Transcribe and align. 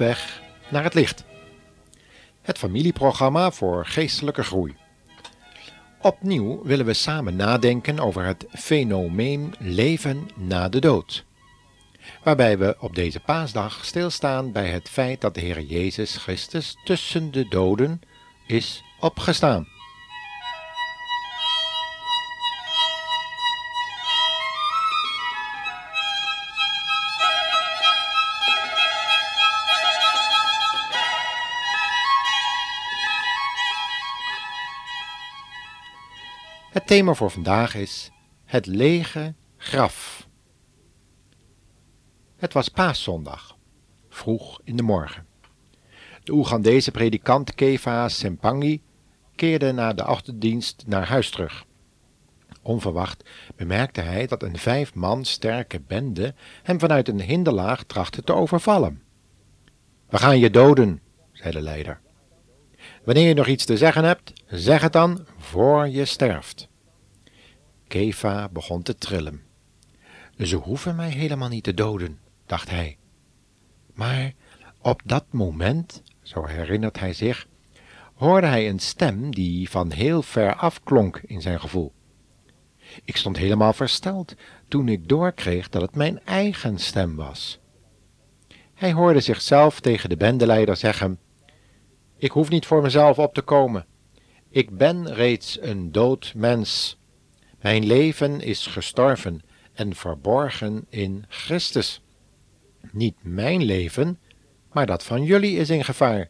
Weg 0.00 0.42
naar 0.68 0.82
het 0.82 0.94
licht. 0.94 1.24
Het 2.42 2.58
familieprogramma 2.58 3.50
voor 3.50 3.86
geestelijke 3.86 4.42
groei. 4.42 4.76
Opnieuw 6.00 6.62
willen 6.62 6.86
we 6.86 6.92
samen 6.92 7.36
nadenken 7.36 7.98
over 7.98 8.24
het 8.24 8.46
fenomeen 8.50 9.54
leven 9.58 10.28
na 10.34 10.68
de 10.68 10.78
dood. 10.78 11.24
Waarbij 12.22 12.58
we 12.58 12.76
op 12.78 12.94
deze 12.94 13.20
paasdag 13.20 13.84
stilstaan 13.84 14.52
bij 14.52 14.68
het 14.68 14.88
feit 14.88 15.20
dat 15.20 15.34
de 15.34 15.40
Heer 15.40 15.60
Jezus 15.60 16.16
Christus 16.16 16.76
tussen 16.84 17.30
de 17.30 17.48
doden 17.48 18.00
is 18.46 18.82
opgestaan. 19.00 19.66
Het 36.70 36.86
thema 36.86 37.14
voor 37.14 37.30
vandaag 37.30 37.74
is 37.74 38.10
het 38.44 38.66
lege 38.66 39.34
graf. 39.56 40.28
Het 42.36 42.52
was 42.52 42.68
paaszondag, 42.68 43.56
vroeg 44.08 44.60
in 44.64 44.76
de 44.76 44.82
morgen. 44.82 45.26
De 46.24 46.32
Oegandese 46.32 46.90
predikant 46.90 47.54
Keva 47.54 48.08
Sempangi 48.08 48.82
keerde 49.34 49.72
na 49.72 49.92
de 49.92 50.08
ochtenddienst 50.08 50.84
naar 50.86 51.08
huis 51.08 51.30
terug. 51.30 51.64
Onverwacht 52.62 53.28
bemerkte 53.56 54.00
hij 54.00 54.26
dat 54.26 54.42
een 54.42 54.58
vijf 54.58 54.94
man 54.94 55.24
sterke 55.24 55.80
bende 55.80 56.34
hem 56.62 56.80
vanuit 56.80 57.08
een 57.08 57.20
hinderlaag 57.20 57.82
trachtte 57.82 58.22
te 58.22 58.34
overvallen. 58.34 59.02
We 60.08 60.18
gaan 60.18 60.38
je 60.38 60.50
doden, 60.50 61.00
zei 61.32 61.52
de 61.52 61.60
leider. 61.60 62.00
Wanneer 63.04 63.28
je 63.28 63.34
nog 63.34 63.46
iets 63.46 63.64
te 63.64 63.76
zeggen 63.76 64.04
hebt, 64.04 64.32
zeg 64.46 64.82
het 64.82 64.92
dan 64.92 65.26
voor 65.38 65.88
je 65.88 66.04
sterft. 66.04 66.68
Keva 67.88 68.48
begon 68.48 68.82
te 68.82 68.94
trillen. 68.94 69.42
Ze 70.38 70.56
hoeven 70.56 70.96
mij 70.96 71.10
helemaal 71.10 71.48
niet 71.48 71.64
te 71.64 71.74
doden, 71.74 72.18
dacht 72.46 72.70
hij. 72.70 72.98
Maar 73.94 74.32
op 74.80 75.02
dat 75.04 75.24
moment, 75.30 76.02
zo 76.22 76.46
herinnert 76.46 76.98
hij 76.98 77.12
zich, 77.12 77.46
hoorde 78.14 78.46
hij 78.46 78.68
een 78.68 78.78
stem 78.78 79.34
die 79.34 79.70
van 79.70 79.90
heel 79.90 80.22
ver 80.22 80.54
af 80.54 80.82
klonk 80.82 81.20
in 81.26 81.40
zijn 81.40 81.60
gevoel. 81.60 81.92
Ik 83.04 83.16
stond 83.16 83.36
helemaal 83.36 83.72
versteld 83.72 84.34
toen 84.68 84.88
ik 84.88 85.08
doorkreeg 85.08 85.68
dat 85.68 85.82
het 85.82 85.94
mijn 85.94 86.20
eigen 86.24 86.78
stem 86.78 87.16
was. 87.16 87.58
Hij 88.74 88.92
hoorde 88.92 89.20
zichzelf 89.20 89.80
tegen 89.80 90.08
de 90.08 90.16
bendeleider 90.16 90.76
zeggen: 90.76 91.18
Ik 92.20 92.30
hoef 92.30 92.50
niet 92.50 92.66
voor 92.66 92.82
mezelf 92.82 93.18
op 93.18 93.34
te 93.34 93.42
komen. 93.42 93.86
Ik 94.50 94.76
ben 94.76 95.12
reeds 95.12 95.58
een 95.60 95.92
dood 95.92 96.32
mens. 96.36 96.98
Mijn 97.60 97.86
leven 97.86 98.40
is 98.40 98.66
gestorven 98.66 99.42
en 99.72 99.94
verborgen 99.94 100.86
in 100.88 101.24
Christus. 101.28 102.02
Niet 102.92 103.14
mijn 103.20 103.62
leven, 103.62 104.18
maar 104.72 104.86
dat 104.86 105.04
van 105.04 105.24
jullie 105.24 105.56
is 105.56 105.70
in 105.70 105.84
gevaar, 105.84 106.28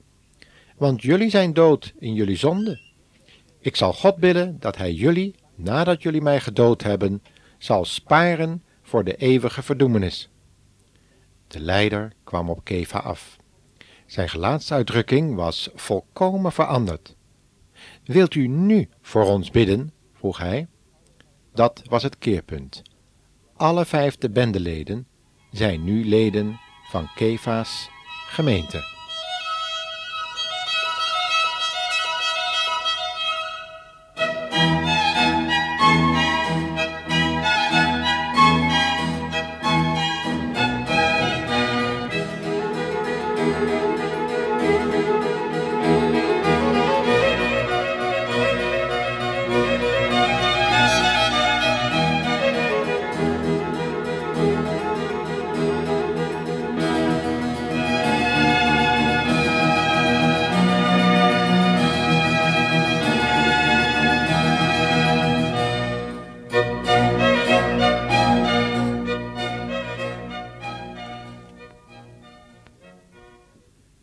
want 0.77 1.03
jullie 1.03 1.31
zijn 1.31 1.53
dood 1.53 1.95
in 1.99 2.15
jullie 2.15 2.37
zonde. 2.37 2.81
Ik 3.59 3.77
zal 3.77 3.93
God 3.93 4.17
bidden 4.17 4.57
dat 4.61 4.77
Hij 4.77 4.93
jullie, 4.93 5.35
nadat 5.55 6.03
jullie 6.03 6.23
mij 6.23 6.41
gedood 6.41 6.83
hebben, 6.83 7.23
zal 7.59 7.85
sparen 7.85 8.63
voor 8.83 9.05
de 9.05 9.17
eeuwige 9.17 9.63
verdoemenis. 9.63 10.29
De 11.47 11.61
leider 11.61 12.13
kwam 12.25 12.51
op 12.51 12.65
Keva 12.65 12.99
af. 12.99 13.40
Zijn 14.11 14.29
gelaatsuitdrukking 14.29 15.35
was 15.35 15.71
volkomen 15.75 16.53
veranderd. 16.53 17.17
Wilt 18.05 18.35
u 18.35 18.47
nu 18.47 18.89
voor 19.01 19.25
ons 19.25 19.51
bidden? 19.51 19.93
vroeg 20.13 20.39
hij. 20.39 20.69
Dat 21.55 21.83
was 21.85 22.03
het 22.03 22.19
keerpunt. 22.19 22.83
Alle 23.57 23.85
vijf 23.85 24.17
de 24.17 24.31
bendeleden 24.31 25.07
zijn 25.51 25.85
nu 25.85 26.05
leden 26.05 26.61
van 26.91 27.11
Kefa's 27.15 27.89
gemeente. 28.29 29.00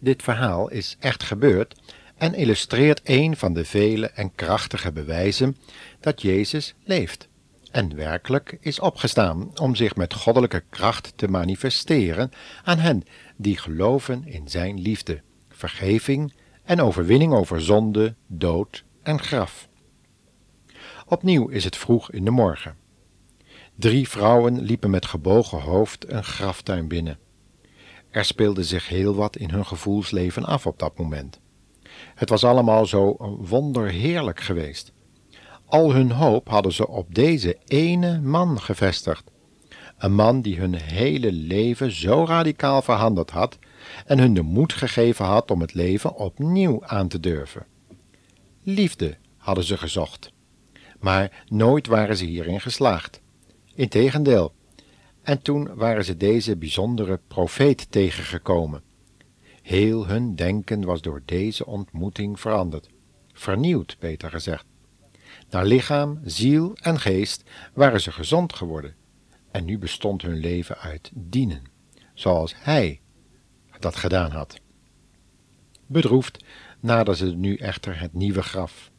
Dit 0.08 0.24
verhaal 0.24 0.70
is 0.70 0.96
echt 1.00 1.24
gebeurd 1.24 1.76
en 2.18 2.34
illustreert 2.34 3.02
een 3.04 3.38
van 3.38 3.54
de 3.54 3.66
vele 3.66 4.08
en 4.08 4.36
krachtige 4.36 4.92
bewijzen 4.92 5.58
dat 6.00 6.22
Jezus 6.22 6.76
leeft 6.84 7.28
en 7.72 7.96
werkelijk 7.96 8.58
is 8.60 8.80
opgestaan 8.80 9.60
om 9.60 9.76
zich 9.76 9.96
met 9.96 10.14
goddelijke 10.14 10.64
kracht 10.70 11.14
te 11.16 11.28
manifesteren 11.28 12.32
aan 12.64 12.78
hen 12.78 13.04
die 13.38 13.58
geloven 13.58 14.26
in 14.26 14.48
Zijn 14.50 14.80
liefde, 14.82 15.22
vergeving 15.50 16.34
en 16.64 16.82
overwinning 16.82 17.34
over 17.34 17.62
zonde, 17.62 18.16
dood 18.28 18.84
en 19.04 19.20
graf. 19.20 19.70
Opnieuw 21.06 21.48
is 21.48 21.64
het 21.64 21.78
vroeg 21.78 22.12
in 22.12 22.26
de 22.26 22.32
morgen. 22.32 22.76
Drie 23.76 24.10
vrouwen 24.10 24.62
liepen 24.62 24.90
met 24.90 25.06
gebogen 25.06 25.62
hoofd 25.62 26.12
een 26.12 26.24
graftuin 26.24 26.88
binnen. 26.88 27.26
Er 28.10 28.26
speelde 28.26 28.64
zich 28.64 28.88
heel 28.88 29.16
wat 29.16 29.36
in 29.36 29.50
hun 29.50 29.66
gevoelsleven 29.66 30.46
af 30.46 30.66
op 30.66 30.80
dat 30.80 30.98
moment. 30.98 31.40
Het 32.16 32.30
was 32.30 32.44
allemaal 32.44 32.86
zo 32.86 33.16
wonderheerlijk 33.40 34.40
geweest. 34.40 34.92
Al 35.66 35.94
hun 35.94 36.12
hoop 36.12 36.50
hadden 36.50 36.74
ze 36.74 36.88
op 36.88 37.16
deze 37.16 37.58
ene 37.66 38.20
man 38.20 38.62
gevestigd. 38.62 39.32
Een 39.98 40.14
man 40.14 40.42
die 40.42 40.60
hun 40.60 40.76
hele 40.76 41.32
leven 41.32 41.92
zo 41.92 42.26
radicaal 42.26 42.82
veranderd 42.82 43.32
had 43.32 43.58
en 44.06 44.20
hun 44.20 44.34
de 44.34 44.42
moed 44.42 44.74
gegeven 44.74 45.26
had 45.26 45.52
om 45.52 45.62
het 45.62 45.74
leven 45.74 46.16
opnieuw 46.16 46.86
aan 46.86 47.08
te 47.08 47.20
durven. 47.20 47.66
Liefde 48.64 49.18
hadden 49.38 49.64
ze 49.64 49.78
gezocht, 49.78 50.32
maar 51.00 51.44
nooit 51.48 51.88
waren 51.88 52.18
ze 52.18 52.26
hierin 52.26 52.62
geslaagd. 52.62 53.22
Integendeel, 53.76 54.54
en 55.28 55.42
toen 55.42 55.76
waren 55.76 56.06
ze 56.06 56.18
deze 56.18 56.58
bijzondere 56.58 57.20
profeet 57.28 57.92
tegengekomen. 57.92 58.84
Heel 59.62 60.08
hun 60.08 60.36
denken 60.36 60.86
was 60.86 61.02
door 61.02 61.22
deze 61.26 61.66
ontmoeting 61.66 62.40
veranderd, 62.40 62.90
vernieuwd, 63.34 63.98
beter 64.00 64.30
gezegd. 64.30 64.66
Naar 65.50 65.66
lichaam, 65.66 66.20
ziel 66.24 66.76
en 66.82 67.00
geest 67.00 67.44
waren 67.74 68.02
ze 68.02 68.12
gezond 68.12 68.54
geworden, 68.54 68.96
en 69.52 69.66
nu 69.66 69.78
bestond 69.78 70.22
hun 70.22 70.38
leven 70.38 70.78
uit 70.78 71.12
dienen, 71.14 71.64
zoals 72.14 72.54
hij 72.58 73.02
dat 73.80 73.96
gedaan 73.96 74.32
had. 74.32 74.60
Bedroefd 75.86 76.44
naderden 76.80 77.16
ze 77.16 77.36
nu 77.36 77.56
echter 77.56 78.00
het 78.00 78.14
nieuwe 78.14 78.42
graf. 78.42 78.92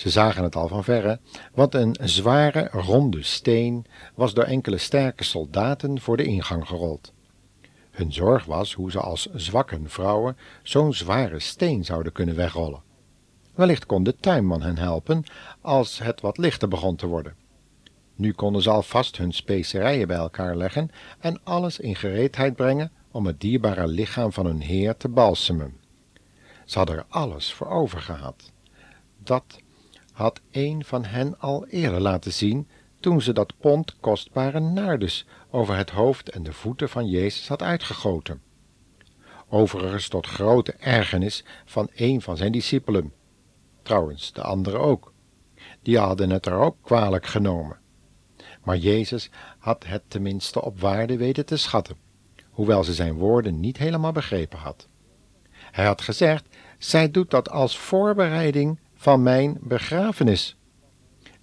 Ze 0.00 0.10
zagen 0.10 0.42
het 0.42 0.56
al 0.56 0.68
van 0.68 0.84
verre, 0.84 1.20
want 1.54 1.74
een 1.74 1.96
zware, 2.00 2.68
ronde 2.72 3.22
steen 3.22 3.86
was 4.14 4.34
door 4.34 4.44
enkele 4.44 4.78
sterke 4.78 5.24
soldaten 5.24 6.00
voor 6.00 6.16
de 6.16 6.24
ingang 6.24 6.66
gerold. 6.66 7.12
Hun 7.90 8.12
zorg 8.12 8.44
was 8.44 8.72
hoe 8.72 8.90
ze 8.90 9.00
als 9.00 9.28
zwakke 9.34 9.80
vrouwen 9.84 10.36
zo'n 10.62 10.94
zware 10.94 11.38
steen 11.38 11.84
zouden 11.84 12.12
kunnen 12.12 12.36
wegrollen. 12.36 12.82
Wellicht 13.54 13.86
kon 13.86 14.02
de 14.02 14.16
tuinman 14.16 14.62
hen 14.62 14.78
helpen 14.78 15.24
als 15.60 15.98
het 15.98 16.20
wat 16.20 16.38
lichter 16.38 16.68
begon 16.68 16.96
te 16.96 17.06
worden. 17.06 17.34
Nu 18.14 18.32
konden 18.32 18.62
ze 18.62 18.70
alvast 18.70 19.16
hun 19.16 19.32
specerijen 19.32 20.06
bij 20.06 20.16
elkaar 20.16 20.56
leggen 20.56 20.90
en 21.18 21.40
alles 21.44 21.78
in 21.78 21.96
gereedheid 21.96 22.56
brengen 22.56 22.92
om 23.10 23.26
het 23.26 23.40
dierbare 23.40 23.86
lichaam 23.86 24.32
van 24.32 24.46
hun 24.46 24.60
heer 24.60 24.96
te 24.96 25.08
balsemen. 25.08 25.76
Ze 26.64 26.78
hadden 26.78 26.96
er 26.96 27.06
alles 27.08 27.52
voor 27.52 27.68
over 27.68 28.00
gehad. 28.00 28.52
Dat 29.22 29.60
had 30.20 30.40
een 30.50 30.84
van 30.84 31.04
hen 31.04 31.38
al 31.38 31.66
eerder 31.66 32.00
laten 32.00 32.32
zien 32.32 32.68
toen 33.00 33.22
ze 33.22 33.32
dat 33.32 33.58
pond 33.58 33.96
kostbare 34.00 34.60
naardes 34.60 35.26
over 35.50 35.76
het 35.76 35.90
hoofd 35.90 36.30
en 36.30 36.42
de 36.42 36.52
voeten 36.52 36.88
van 36.88 37.06
Jezus 37.06 37.48
had 37.48 37.62
uitgegoten. 37.62 38.42
overigens 39.48 40.08
tot 40.08 40.26
grote 40.26 40.72
ergernis 40.72 41.44
van 41.64 41.90
een 41.94 42.20
van 42.20 42.36
zijn 42.36 42.52
discipelen. 42.52 43.12
Trouwens, 43.82 44.32
de 44.32 44.42
anderen 44.42 44.80
ook. 44.80 45.12
Die 45.82 45.98
hadden 45.98 46.30
het 46.30 46.46
er 46.46 46.54
ook 46.54 46.76
kwalijk 46.82 47.26
genomen. 47.26 47.78
Maar 48.64 48.76
Jezus 48.76 49.30
had 49.58 49.84
het 49.86 50.02
tenminste 50.08 50.62
op 50.62 50.80
waarde 50.80 51.16
weten 51.16 51.46
te 51.46 51.56
schatten, 51.56 51.96
hoewel 52.50 52.84
ze 52.84 52.94
zijn 52.94 53.14
woorden 53.14 53.60
niet 53.60 53.76
helemaal 53.76 54.12
begrepen 54.12 54.58
had. 54.58 54.88
Hij 55.50 55.84
had 55.84 56.00
gezegd: 56.00 56.44
Zij 56.78 57.10
doet 57.10 57.30
dat 57.30 57.50
als 57.50 57.78
voorbereiding 57.78 58.78
van 59.00 59.22
mijn 59.22 59.58
begrafenis. 59.60 60.56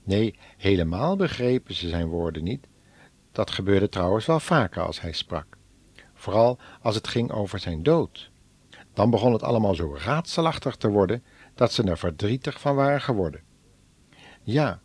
Nee, 0.03 0.39
helemaal 0.57 1.15
begrepen 1.15 1.73
ze 1.73 1.89
zijn 1.89 2.07
woorden 2.07 2.43
niet. 2.43 2.67
Dat 3.31 3.51
gebeurde 3.51 3.89
trouwens 3.89 4.25
wel 4.25 4.39
vaker 4.39 4.81
als 4.81 5.01
hij 5.01 5.11
sprak. 5.11 5.57
Vooral 6.13 6.57
als 6.81 6.95
het 6.95 7.07
ging 7.07 7.31
over 7.31 7.59
zijn 7.59 7.83
dood. 7.83 8.31
Dan 8.93 9.09
begon 9.09 9.33
het 9.33 9.43
allemaal 9.43 9.75
zo 9.75 9.95
raadselachtig 9.95 10.75
te 10.75 10.89
worden 10.89 11.23
dat 11.55 11.71
ze 11.71 11.83
er 11.83 11.97
verdrietig 11.97 12.59
van 12.59 12.75
waren 12.75 13.01
geworden. 13.01 13.41
Ja, 14.43 14.81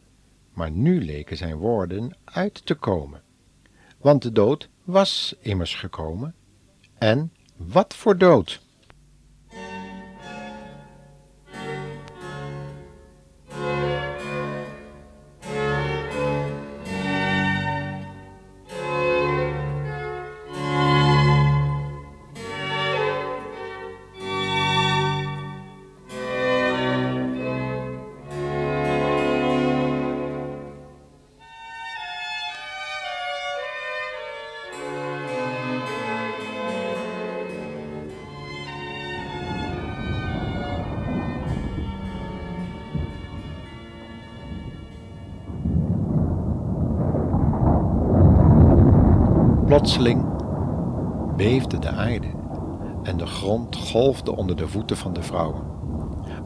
maar 0.53 0.71
nu 0.71 1.05
leken 1.05 1.37
zijn 1.37 1.57
woorden 1.57 2.17
uit 2.25 2.67
te 2.67 2.75
komen. 2.75 3.23
Want 3.99 4.23
de 4.23 4.33
dood 4.33 4.69
was 4.85 5.35
immers 5.41 5.75
gekomen. 5.75 6.35
En 6.99 7.33
wat 7.57 7.95
voor 7.95 8.19
dood! 8.19 8.61
Plotseling 49.73 50.25
beefde 51.37 51.79
de 51.79 51.89
aarde 51.89 52.27
en 53.03 53.17
de 53.17 53.27
grond 53.27 53.77
golfde 53.77 54.37
onder 54.37 54.57
de 54.57 54.69
voeten 54.69 54.97
van 54.97 55.13
de 55.13 55.23
vrouwen, 55.23 55.63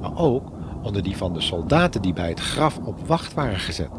maar 0.00 0.16
ook 0.16 0.52
onder 0.82 1.02
die 1.02 1.16
van 1.16 1.32
de 1.32 1.40
soldaten 1.40 2.02
die 2.02 2.12
bij 2.12 2.28
het 2.28 2.40
graf 2.40 2.78
op 2.78 3.06
wacht 3.06 3.34
waren 3.34 3.58
gezet. 3.58 3.90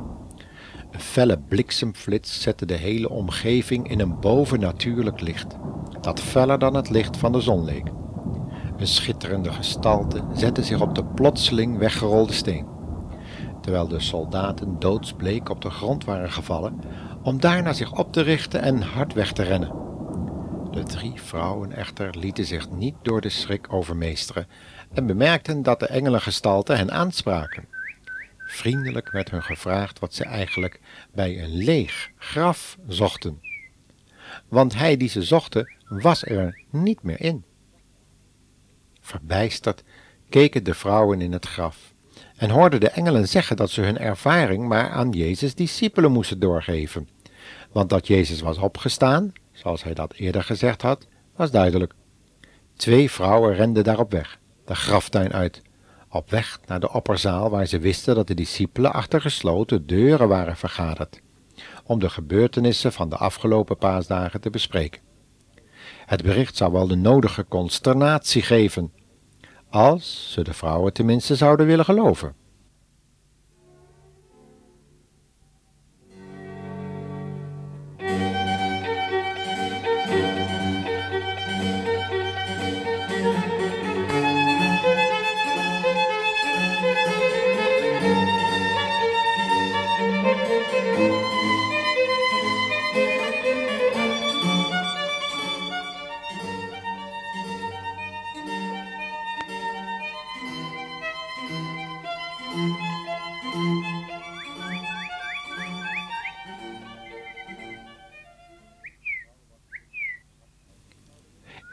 Een 0.91 0.99
felle 0.99 1.39
bliksemflits 1.47 2.41
zette 2.41 2.65
de 2.65 2.73
hele 2.73 3.09
omgeving 3.09 3.89
in 3.89 3.99
een 3.99 4.19
bovennatuurlijk 4.19 5.21
licht, 5.21 5.55
dat 6.01 6.19
feller 6.19 6.59
dan 6.59 6.73
het 6.73 6.89
licht 6.89 7.17
van 7.17 7.31
de 7.31 7.41
zon 7.41 7.63
leek. 7.63 7.91
Een 8.77 8.87
schitterende 8.87 9.51
gestalte 9.51 10.21
zette 10.33 10.63
zich 10.63 10.81
op 10.81 10.95
de 10.95 11.05
plotseling 11.05 11.77
weggerolde 11.77 12.33
steen, 12.33 12.76
terwijl 13.67 13.87
de 13.87 13.99
soldaten 13.99 14.79
doodsbleek 14.79 15.49
op 15.49 15.61
de 15.61 15.69
grond 15.69 16.05
waren 16.05 16.31
gevallen 16.31 16.79
om 17.23 17.39
daarna 17.39 17.73
zich 17.73 17.91
op 17.91 18.13
te 18.13 18.21
richten 18.21 18.61
en 18.61 18.81
hard 18.81 19.13
weg 19.13 19.31
te 19.31 19.43
rennen. 19.43 19.71
De 20.71 20.83
drie 20.83 21.21
vrouwen 21.21 21.71
echter 21.71 22.17
lieten 22.17 22.45
zich 22.45 22.69
niet 22.69 22.95
door 23.01 23.21
de 23.21 23.29
schrik 23.29 23.73
overmeesteren 23.73 24.47
en 24.93 25.05
bemerkten 25.05 25.63
dat 25.63 25.79
de 25.79 25.87
engelengestalten 25.87 26.77
hen 26.77 26.91
aanspraken. 26.91 27.67
Vriendelijk 28.37 29.11
werd 29.11 29.31
hun 29.31 29.43
gevraagd 29.43 29.99
wat 29.99 30.13
ze 30.13 30.23
eigenlijk 30.23 30.79
bij 31.13 31.43
een 31.43 31.55
leeg 31.55 32.11
graf 32.17 32.77
zochten. 32.87 33.41
Want 34.47 34.75
hij 34.75 34.97
die 34.97 35.09
ze 35.09 35.21
zochten 35.21 35.71
was 35.87 36.25
er 36.25 36.63
niet 36.69 37.03
meer 37.03 37.21
in. 37.21 37.43
Verbijsterd 39.01 39.83
keken 40.29 40.63
de 40.63 40.73
vrouwen 40.73 41.21
in 41.21 41.31
het 41.31 41.45
graf 41.45 41.95
en 42.37 42.49
hoorden 42.49 42.79
de 42.79 42.89
engelen 42.89 43.27
zeggen 43.27 43.55
dat 43.55 43.69
ze 43.69 43.81
hun 43.81 43.97
ervaring 43.97 44.67
maar 44.67 44.89
aan 44.89 45.11
Jezus' 45.11 45.55
discipelen 45.55 46.11
moesten 46.11 46.39
doorgeven 46.39 47.07
want 47.71 47.89
dat 47.89 48.07
Jezus 48.07 48.41
was 48.41 48.57
opgestaan, 48.57 49.33
zoals 49.51 49.83
hij 49.83 49.93
dat 49.93 50.13
eerder 50.13 50.43
gezegd 50.43 50.81
had, 50.81 51.07
was 51.35 51.51
duidelijk. 51.51 51.93
Twee 52.75 53.11
vrouwen 53.11 53.55
renden 53.55 53.83
daarop 53.83 54.11
weg, 54.11 54.39
de 54.65 54.75
graftuin 54.75 55.33
uit, 55.33 55.61
op 56.09 56.29
weg 56.29 56.59
naar 56.65 56.79
de 56.79 56.93
opperzaal 56.93 57.49
waar 57.49 57.65
ze 57.65 57.79
wisten 57.79 58.15
dat 58.15 58.27
de 58.27 58.33
discipelen 58.33 58.93
achter 58.93 59.21
gesloten 59.21 59.85
deuren 59.85 60.27
waren 60.27 60.57
vergaderd, 60.57 61.21
om 61.83 61.99
de 61.99 62.09
gebeurtenissen 62.09 62.93
van 62.93 63.09
de 63.09 63.17
afgelopen 63.17 63.77
paasdagen 63.77 64.41
te 64.41 64.49
bespreken. 64.49 65.01
Het 66.05 66.23
bericht 66.23 66.57
zou 66.57 66.71
wel 66.71 66.87
de 66.87 66.95
nodige 66.95 67.45
consternatie 67.47 68.41
geven, 68.41 68.91
als 69.69 70.31
ze 70.31 70.43
de 70.43 70.53
vrouwen 70.53 70.93
tenminste 70.93 71.35
zouden 71.35 71.65
willen 71.65 71.85
geloven. 71.85 72.35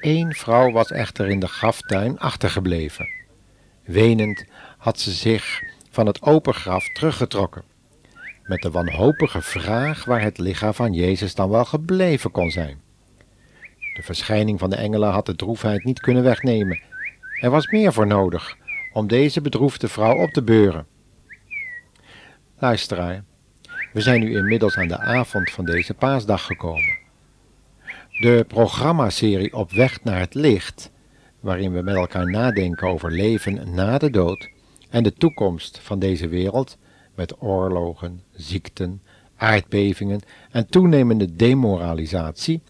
Eén 0.00 0.35
vrouw 0.35 0.71
was 0.71 0.91
echter 0.91 1.29
in 1.29 1.41
de 1.41 1.47
graftuin 1.47 2.19
achtergebleven. 2.19 3.09
Wenend 3.85 4.45
had 4.79 5.00
ze 5.00 5.11
zich 5.11 5.62
van 5.91 6.07
het 6.07 6.23
open 6.23 6.55
graf 6.55 6.88
teruggetrokken, 6.88 7.62
met 8.43 8.62
de 8.62 8.71
wanhopige 8.71 9.43
vraag 9.43 10.05
waar 10.05 10.23
het 10.23 10.38
lichaam 10.38 10.75
van 10.75 10.93
Jezus 10.93 11.35
dan 11.35 11.50
wel 11.50 11.64
gebleven 11.64 12.31
kon 12.31 12.50
zijn. 12.50 12.81
De 13.95 14.03
verschijning 14.03 14.59
van 14.59 14.71
de 14.71 14.76
engelen 14.76 15.11
had 15.11 15.26
de 15.26 15.37
droefheid 15.37 15.85
niet 15.85 16.00
kunnen 16.00 16.23
wegnemen. 16.23 16.81
Er 17.41 17.50
was 17.50 17.67
meer 17.67 17.93
voor 17.93 18.07
nodig 18.07 18.57
om 18.95 19.07
deze 19.07 19.41
bedroefde 19.41 19.89
vrouw 19.89 20.17
op 20.17 20.31
te 20.31 20.43
beuren. 20.43 20.87
Luisteraar, 22.59 23.25
we 23.93 24.01
zijn 24.01 24.21
nu 24.21 24.37
inmiddels 24.37 24.77
aan 24.77 24.89
de 24.89 24.99
avond 24.99 25.51
van 25.51 25.65
deze 25.65 25.95
paasdag 25.95 26.47
gekomen. 26.47 26.99
De 28.21 28.45
programmaserie 28.49 29.55
Op 29.55 29.73
weg 29.73 30.03
naar 30.03 30.19
het 30.19 30.35
licht, 30.35 30.91
waarin 31.41 31.73
we 31.73 31.83
met 31.83 31.95
elkaar 31.95 32.31
nadenken 32.31 32.89
over 32.89 33.11
leven 33.11 33.75
na 33.75 33.99
de 33.99 34.11
dood 34.11 34.51
en 34.91 35.03
de 35.03 35.13
toekomst 35.13 35.79
van 35.79 35.99
deze 35.99 36.29
wereld, 36.29 36.79
met 37.15 37.43
oorlogen, 37.43 38.23
ziekten, 38.33 39.03
aardbevingen 39.37 40.21
en 40.51 40.67
toenemende 40.67 41.37
demoralisatie, 41.37 42.63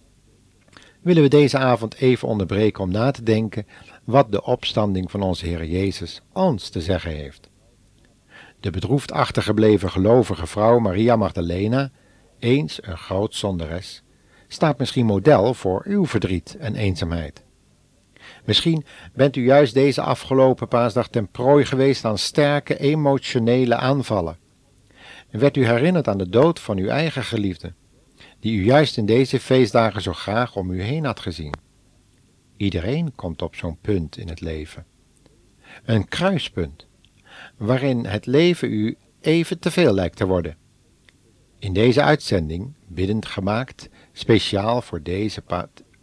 willen 1.05 1.23
we 1.23 1.29
deze 1.29 1.59
avond 1.59 1.95
even 1.95 2.29
onderbreken 2.29 2.83
om 2.83 2.91
na 2.91 3.11
te 3.11 3.23
denken 3.23 3.67
wat 4.05 4.33
de 4.33 4.43
opstanding 4.43 5.11
van 5.11 5.23
onze 5.23 5.47
Heer 5.47 5.65
Jezus 5.65 6.21
ons 6.33 6.69
te 6.69 6.81
zeggen 6.81 7.11
heeft. 7.11 7.51
De 8.61 8.71
bedroefd 8.71 9.13
achtergebleven 9.13 9.91
gelovige 9.91 10.47
vrouw 10.47 10.79
Maria 10.79 11.17
Magdalena, 11.17 11.91
eens 12.39 12.79
een 12.83 12.99
groot 12.99 13.35
zonderes, 13.35 14.03
staat 14.49 14.79
misschien 14.79 15.07
model 15.07 15.55
voor 15.55 15.83
uw 15.87 16.07
verdriet 16.07 16.57
en 16.59 16.75
eenzaamheid. 16.75 17.45
Misschien 18.45 18.85
bent 19.13 19.37
u 19.37 19.45
juist 19.45 19.75
deze 19.75 20.03
afgelopen 20.03 20.69
paasdag 20.69 21.09
ten 21.09 21.29
prooi 21.29 21.65
geweest 21.65 22.05
aan 22.05 22.19
sterke 22.19 22.79
emotionele 22.79 23.77
aanvallen. 23.77 24.39
En 25.31 25.39
werd 25.39 25.57
u 25.57 25.67
herinnerd 25.67 26.09
aan 26.09 26.19
de 26.19 26.29
dood 26.29 26.61
van 26.61 26.79
uw 26.79 26.89
eigen 26.89 27.25
geliefde, 27.25 27.73
die 28.45 28.59
u 28.59 28.65
juist 28.65 28.97
in 28.97 29.07
deze 29.07 29.41
feestdagen 29.41 30.03
zo 30.03 30.13
graag 30.13 30.57
om 30.57 30.71
u 30.71 30.83
heen 30.83 31.05
had 31.05 31.21
gezien. 31.21 31.55
Iedereen 32.57 33.15
komt 33.15 33.43
op 33.43 33.55
zo'n 33.55 33.79
punt 33.81 34.17
in 34.17 34.29
het 34.29 34.41
leven. 34.41 34.87
Een 35.85 36.09
kruispunt, 36.09 36.87
waarin 37.57 38.07
het 38.07 38.27
leven 38.27 38.71
u 38.71 38.97
even 39.21 39.59
te 39.59 39.71
veel 39.71 39.95
lijkt 39.95 40.17
te 40.17 40.27
worden. 40.27 40.57
In 41.59 41.73
deze 41.73 42.03
uitzending, 42.03 42.73
biddend 42.87 43.27
gemaakt, 43.27 43.89
speciaal 44.13 44.83
voor 44.83 45.03
deze 45.03 45.43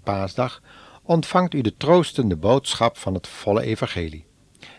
paasdag, 0.03 0.61
ontvangt 1.03 1.53
u 1.53 1.61
de 1.61 1.77
troostende 1.77 2.35
boodschap 2.35 2.97
van 2.97 3.13
het 3.13 3.27
volle 3.27 3.61
evangelie. 3.61 4.25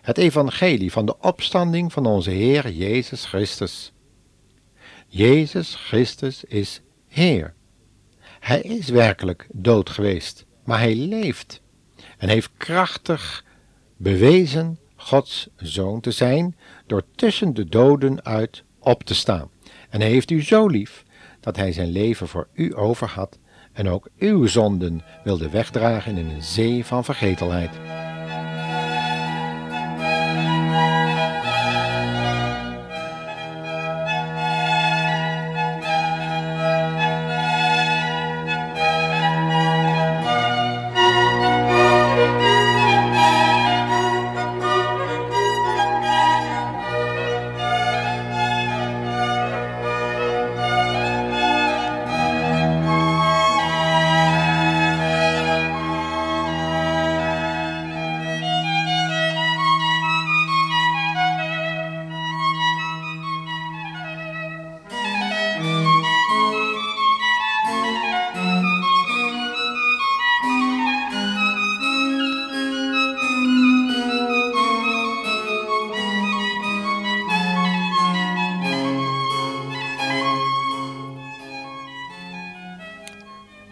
Het 0.00 0.18
evangelie 0.18 0.92
van 0.92 1.06
de 1.06 1.18
opstanding 1.18 1.92
van 1.92 2.06
onze 2.06 2.30
Heer 2.30 2.70
Jezus 2.70 3.24
Christus. 3.24 3.92
Jezus 5.08 5.74
Christus 5.74 6.44
is 6.44 6.80
Heer. 7.12 7.54
Hij 8.40 8.60
is 8.60 8.88
werkelijk 8.88 9.46
dood 9.50 9.90
geweest, 9.90 10.46
maar 10.64 10.78
hij 10.78 10.94
leeft 10.94 11.60
en 12.18 12.28
heeft 12.28 12.50
krachtig 12.56 13.44
bewezen 13.96 14.78
Gods 14.96 15.48
zoon 15.56 16.00
te 16.00 16.10
zijn 16.10 16.56
door 16.86 17.02
tussen 17.14 17.54
de 17.54 17.64
doden 17.64 18.24
uit 18.24 18.64
op 18.78 19.02
te 19.02 19.14
staan. 19.14 19.50
En 19.90 20.00
hij 20.00 20.10
heeft 20.10 20.30
u 20.30 20.42
zo 20.42 20.66
lief 20.66 21.04
dat 21.40 21.56
hij 21.56 21.72
zijn 21.72 21.88
leven 21.88 22.28
voor 22.28 22.48
u 22.52 22.76
over 22.76 23.08
had 23.08 23.38
en 23.72 23.88
ook 23.88 24.08
uw 24.18 24.46
zonden 24.46 25.02
wilde 25.24 25.50
wegdragen 25.50 26.16
in 26.16 26.26
een 26.26 26.42
zee 26.42 26.84
van 26.84 27.04
vergetelheid. 27.04 27.70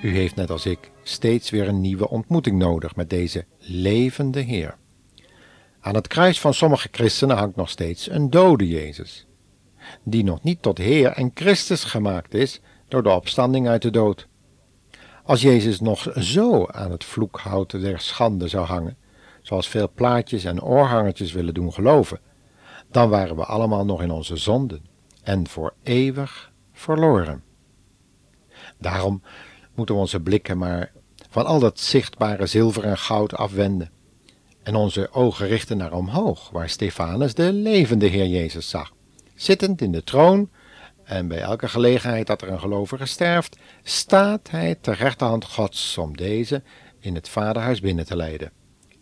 U 0.03 0.15
heeft 0.17 0.35
net 0.35 0.51
als 0.51 0.67
ik 0.67 0.91
steeds 1.03 1.51
weer 1.51 1.69
een 1.69 1.81
nieuwe 1.81 2.09
ontmoeting 2.09 2.59
nodig 2.59 2.97
met 2.97 3.11
deze 3.11 3.45
levende 3.59 4.41
Heer. 4.41 4.77
Aan 5.81 5.95
het 5.95 6.07
kruis 6.07 6.41
van 6.41 6.55
sommige 6.55 6.89
christenen 6.91 7.37
hangt 7.37 7.57
nog 7.57 7.71
steeds 7.71 8.11
een 8.11 8.31
dode 8.31 8.69
Jezus, 8.69 9.27
die 10.03 10.25
nog 10.25 10.43
niet 10.43 10.63
tot 10.63 10.79
Heer 10.79 11.11
en 11.11 11.31
Christus 11.35 11.85
gemaakt 11.85 12.35
is 12.35 12.61
door 12.89 13.03
de 13.03 13.11
opstanding 13.11 13.69
uit 13.69 13.83
de 13.83 13.91
dood. 13.91 14.29
Als 15.25 15.43
Jezus 15.43 15.81
nog 15.81 16.07
zo 16.17 16.67
aan 16.67 16.91
het 16.91 17.05
vloekhout 17.05 17.71
der 17.71 18.01
schande 18.01 18.49
zou 18.49 18.67
hangen, 18.67 18.97
zoals 19.43 19.69
veel 19.69 19.91
plaatjes 19.95 20.45
en 20.45 20.63
oorhangertjes 20.63 21.33
willen 21.33 21.55
doen 21.55 21.73
geloven, 21.73 22.21
dan 22.91 23.09
waren 23.09 23.37
we 23.37 23.45
allemaal 23.45 23.85
nog 23.85 24.03
in 24.03 24.11
onze 24.11 24.37
zonden 24.37 24.85
en 25.23 25.49
voor 25.49 25.75
eeuwig 25.83 26.53
verloren. 26.73 27.43
Daarom 28.79 29.23
moeten 29.75 29.95
we 29.95 30.01
onze 30.01 30.21
blikken 30.21 30.59
maar 30.59 30.93
van 31.31 31.47
al 31.47 31.59
dat 31.59 31.81
zichtbare 31.81 32.47
zilver 32.47 32.85
en 32.85 32.99
goud 32.99 33.35
afwenden 33.35 33.91
en 34.63 34.75
onze 34.75 35.13
ogen 35.13 35.47
richten 35.47 35.77
naar 35.77 35.93
omhoog, 35.93 36.51
waar 36.51 36.69
Stefanus 36.69 37.35
de 37.35 37.53
levende 37.53 38.07
Heer 38.07 38.27
Jezus 38.27 38.69
zag, 38.69 38.93
zittend 39.35 39.81
in 39.81 39.93
de 39.93 40.05
troon, 40.05 40.51
en 41.05 41.29
bij 41.29 41.41
elke 41.41 41.69
gelegenheid 41.69 42.27
dat 42.27 42.43
er 42.43 42.49
een 42.49 42.61
gelovige 42.61 43.07
sterft, 43.07 43.59
staat 43.83 44.51
hij 44.51 44.75
ter 44.81 44.95
rechterhand 44.95 45.45
Gods 45.45 45.99
om 45.99 46.17
deze 46.17 46.63
in 46.99 47.15
het 47.15 47.29
Vaderhuis 47.29 47.81
binnen 47.81 48.07
te 48.07 48.17
leiden 48.17 48.53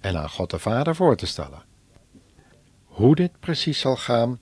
en 0.01 0.17
aan 0.17 0.31
God 0.31 0.51
de 0.51 0.59
Vader 0.59 0.95
voor 0.95 1.17
te 1.17 1.27
stellen. 1.27 1.63
Hoe 2.85 3.15
dit 3.15 3.41
precies 3.41 3.81
zal 3.81 3.97
gaan, 3.97 4.41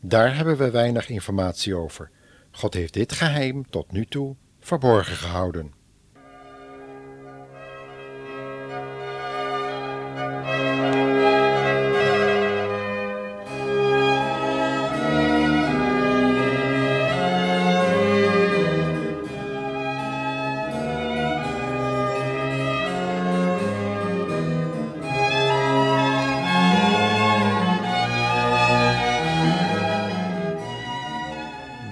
daar 0.00 0.36
hebben 0.36 0.56
we 0.56 0.70
weinig 0.70 1.08
informatie 1.08 1.74
over. 1.74 2.10
God 2.50 2.74
heeft 2.74 2.92
dit 2.92 3.12
geheim 3.12 3.70
tot 3.70 3.92
nu 3.92 4.06
toe 4.06 4.36
verborgen 4.66 5.16
gehouden. 5.16 5.72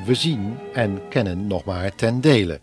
We 0.04 0.14
zien 0.14 0.53
en 0.74 1.08
kennen 1.08 1.46
nog 1.46 1.64
maar 1.64 1.94
ten 1.94 2.20
dele, 2.20 2.60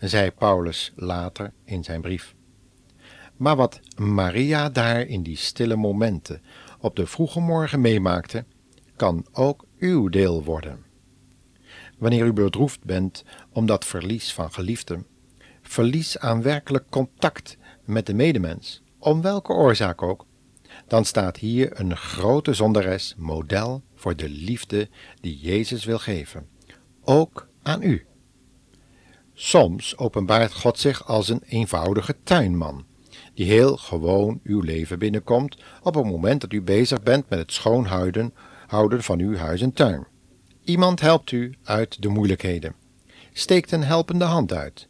zei 0.00 0.30
Paulus 0.30 0.92
later 0.96 1.52
in 1.64 1.84
zijn 1.84 2.00
brief. 2.00 2.34
Maar 3.36 3.56
wat 3.56 3.80
Maria 3.96 4.68
daar 4.68 5.00
in 5.00 5.22
die 5.22 5.36
stille 5.36 5.76
momenten 5.76 6.42
op 6.80 6.96
de 6.96 7.06
vroege 7.06 7.40
morgen 7.40 7.80
meemaakte, 7.80 8.44
kan 8.96 9.26
ook 9.32 9.64
uw 9.78 10.08
deel 10.08 10.44
worden. 10.44 10.84
Wanneer 11.98 12.26
u 12.26 12.32
bedroefd 12.32 12.84
bent 12.84 13.24
om 13.52 13.66
dat 13.66 13.84
verlies 13.84 14.32
van 14.32 14.52
geliefden, 14.52 15.06
verlies 15.62 16.18
aan 16.18 16.42
werkelijk 16.42 16.84
contact 16.90 17.56
met 17.84 18.06
de 18.06 18.14
medemens, 18.14 18.82
om 18.98 19.22
welke 19.22 19.52
oorzaak 19.52 20.02
ook, 20.02 20.26
dan 20.86 21.04
staat 21.04 21.36
hier 21.36 21.80
een 21.80 21.96
grote 21.96 22.54
zonderes 22.54 23.14
model 23.16 23.82
voor 23.94 24.16
de 24.16 24.28
liefde 24.28 24.88
die 25.20 25.38
Jezus 25.38 25.84
wil 25.84 25.98
geven 25.98 26.56
ook 27.08 27.47
aan 27.68 27.82
u. 27.82 28.06
Soms 29.34 29.96
openbaart 29.96 30.54
God 30.54 30.78
zich 30.78 31.06
als 31.06 31.28
een 31.28 31.42
eenvoudige 31.46 32.16
tuinman, 32.22 32.84
die 33.34 33.46
heel 33.46 33.76
gewoon 33.76 34.40
uw 34.44 34.60
leven 34.60 34.98
binnenkomt 34.98 35.56
op 35.82 35.94
het 35.94 36.04
moment 36.04 36.40
dat 36.40 36.52
u 36.52 36.62
bezig 36.62 37.02
bent 37.02 37.28
met 37.28 37.38
het 37.38 37.52
schoonhouden 37.52 38.34
houden 38.66 39.02
van 39.02 39.20
uw 39.20 39.36
huis 39.36 39.60
en 39.60 39.72
tuin. 39.72 40.06
Iemand 40.64 41.00
helpt 41.00 41.30
u 41.30 41.54
uit 41.64 42.02
de 42.02 42.08
moeilijkheden, 42.08 42.74
steekt 43.32 43.72
een 43.72 43.84
helpende 43.84 44.24
hand 44.24 44.52
uit, 44.52 44.88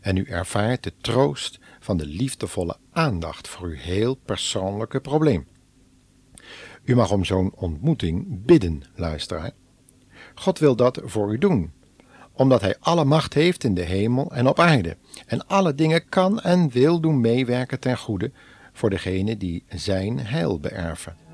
en 0.00 0.16
u 0.16 0.24
ervaart 0.24 0.82
de 0.82 0.92
troost 1.00 1.58
van 1.80 1.96
de 1.96 2.06
liefdevolle 2.06 2.76
aandacht 2.92 3.48
voor 3.48 3.66
uw 3.68 3.76
heel 3.76 4.14
persoonlijke 4.14 5.00
probleem. 5.00 5.46
U 6.84 6.94
mag 6.94 7.12
om 7.12 7.24
zo'n 7.24 7.52
ontmoeting 7.54 8.44
bidden, 8.44 8.82
luisteraar. 8.94 9.52
God 10.34 10.58
wil 10.58 10.76
dat 10.76 11.00
voor 11.04 11.32
u 11.32 11.38
doen, 11.38 11.72
omdat 12.38 12.60
Hij 12.60 12.76
alle 12.80 13.04
macht 13.04 13.34
heeft 13.34 13.64
in 13.64 13.74
de 13.74 13.82
hemel 13.82 14.30
en 14.32 14.48
op 14.48 14.60
aarde, 14.60 14.96
en 15.26 15.46
alle 15.46 15.74
dingen 15.74 16.08
kan 16.08 16.40
en 16.40 16.70
wil 16.70 17.00
doen 17.00 17.20
meewerken 17.20 17.80
ten 17.80 17.98
goede 17.98 18.30
voor 18.72 18.90
degenen 18.90 19.38
die 19.38 19.64
Zijn 19.68 20.18
heil 20.26 20.60
beërven. 20.60 21.27